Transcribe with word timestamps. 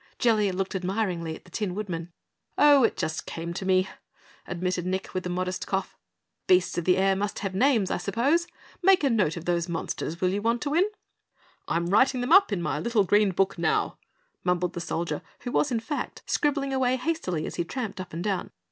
Jellia 0.17 0.51
looked 0.51 0.73
admiringly 0.73 1.35
at 1.35 1.45
the 1.45 1.51
Tin 1.51 1.75
Woodman. 1.75 2.11
"Oh, 2.57 2.81
it 2.83 2.97
just 2.97 3.27
came 3.27 3.53
to 3.53 3.67
me," 3.67 3.87
admitted 4.47 4.83
Nick, 4.83 5.13
with 5.13 5.27
a 5.27 5.29
modest 5.29 5.67
cough. 5.67 5.95
"Beasts 6.47 6.75
of 6.75 6.85
the 6.85 6.97
air 6.97 7.15
must 7.15 7.37
have 7.45 7.53
names, 7.53 7.91
I 7.91 7.97
suppose. 7.97 8.47
Make 8.81 9.03
a 9.03 9.11
note 9.11 9.37
of 9.37 9.45
those 9.45 9.69
monsters, 9.69 10.19
will 10.19 10.29
you 10.29 10.41
Wantowin?" 10.41 10.89
"I'm 11.67 11.85
writing 11.85 12.21
them 12.21 12.31
up 12.31 12.51
in 12.51 12.63
my 12.63 12.79
little 12.79 13.03
green 13.03 13.29
book 13.29 13.59
now," 13.59 13.99
mumbled 14.43 14.73
the 14.73 14.81
Soldier, 14.81 15.21
who 15.41 15.51
was, 15.51 15.71
in 15.71 15.79
fact, 15.79 16.23
scribbling 16.25 16.73
away 16.73 16.95
hastily 16.95 17.45
as 17.45 17.57
he 17.57 17.63
tramped 17.63 18.01
up 18.01 18.11
and 18.11 18.23
down. 18.23 18.49